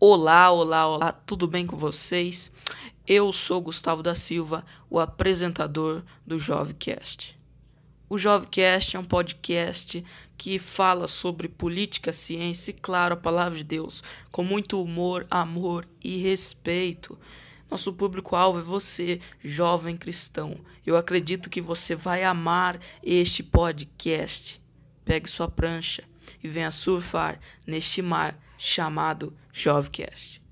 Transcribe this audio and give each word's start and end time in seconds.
Olá, 0.00 0.50
olá, 0.50 0.88
olá, 0.88 1.12
tudo 1.12 1.46
bem 1.46 1.64
com 1.66 1.76
vocês? 1.76 2.50
Eu 3.06 3.32
sou 3.32 3.60
Gustavo 3.60 4.02
da 4.02 4.14
Silva, 4.14 4.66
o 4.90 4.98
apresentador 4.98 6.02
do 6.26 6.36
Jovecast. 6.36 7.38
O 8.08 8.18
Jovecast 8.18 8.96
é 8.96 8.98
um 8.98 9.04
podcast 9.04 10.04
que 10.36 10.58
fala 10.58 11.06
sobre 11.06 11.48
política, 11.48 12.12
ciência 12.12 12.72
e, 12.72 12.74
claro, 12.74 13.14
a 13.14 13.16
palavra 13.16 13.56
de 13.56 13.64
Deus, 13.64 14.02
com 14.32 14.42
muito 14.42 14.82
humor, 14.82 15.28
amor 15.30 15.86
e 16.02 16.18
respeito. 16.18 17.16
Nosso 17.70 17.92
público-alvo 17.92 18.58
é 18.58 18.62
você, 18.62 19.20
jovem 19.44 19.96
cristão. 19.96 20.56
Eu 20.84 20.96
acredito 20.96 21.48
que 21.48 21.60
você 21.60 21.94
vai 21.94 22.24
amar 22.24 22.80
este 23.00 23.44
podcast. 23.44 24.60
Pegue 25.04 25.30
sua 25.30 25.48
prancha 25.48 26.02
e 26.42 26.48
venha 26.48 26.70
surfar 26.70 27.38
neste 27.66 28.02
mar 28.02 28.38
chamado 28.58 29.32
Jovecast. 29.52 30.43